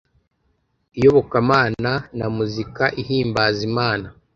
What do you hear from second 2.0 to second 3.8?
na muzika ihimbaza